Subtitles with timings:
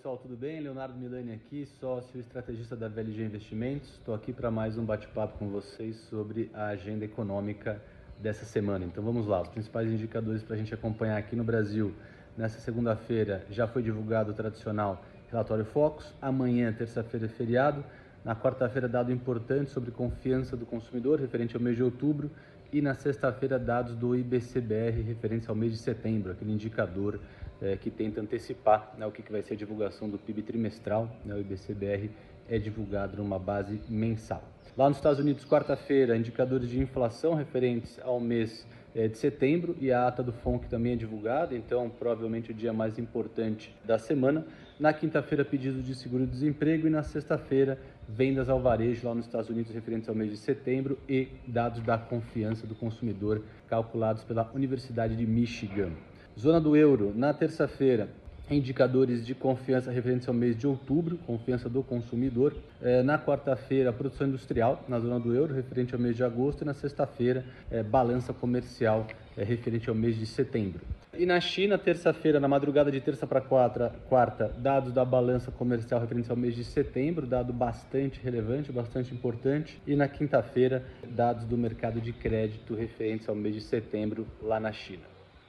[0.00, 0.60] pessoal, tudo bem?
[0.60, 3.90] Leonardo Milani aqui, sócio estrategista da VLG Investimentos.
[3.90, 7.78] Estou aqui para mais um bate-papo com vocês sobre a agenda econômica
[8.18, 8.86] dessa semana.
[8.86, 11.94] Então vamos lá, os principais indicadores para a gente acompanhar aqui no Brasil.
[12.34, 17.84] Nessa segunda-feira já foi divulgado o tradicional relatório Focus, amanhã, terça-feira, é feriado.
[18.24, 22.30] Na quarta-feira, dado importante sobre confiança do consumidor referente ao mês de outubro.
[22.72, 27.18] E na sexta-feira, dados do IBCBR referentes ao mês de setembro, aquele indicador
[27.60, 31.10] é, que tenta antecipar né, o que, que vai ser a divulgação do PIB trimestral.
[31.24, 32.10] Né, o IBCBR
[32.48, 34.42] é divulgado numa base mensal.
[34.76, 39.92] Lá nos Estados Unidos, quarta-feira, indicadores de inflação referentes ao mês é, de setembro e
[39.92, 44.46] a ata do FONC também é divulgada, então provavelmente o dia mais importante da semana.
[44.78, 49.72] Na quinta-feira, pedido de seguro-desemprego e na sexta-feira, vendas ao varejo lá nos Estados Unidos
[49.72, 55.26] referentes ao mês de setembro e dados da confiança do consumidor calculados pela Universidade de
[55.26, 55.92] Michigan.
[56.38, 58.08] Zona do euro, na terça-feira,
[58.50, 62.54] indicadores de confiança referentes ao mês de outubro, confiança do consumidor.
[62.82, 66.62] É, na quarta-feira, produção industrial na zona do euro, referente ao mês de agosto.
[66.62, 70.80] E na sexta-feira, é, balança comercial é, referente ao mês de setembro.
[71.16, 76.00] E na China, terça-feira, na madrugada de terça para quarta, quarta, dados da balança comercial
[76.00, 79.80] referentes ao mês de setembro, dado bastante relevante, bastante importante.
[79.86, 84.72] E na quinta-feira, dados do mercado de crédito referentes ao mês de setembro lá na
[84.72, 85.02] China.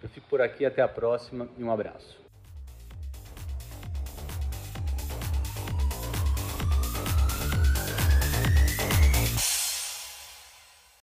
[0.04, 2.22] Eu fico por aqui, até a próxima e um abraço.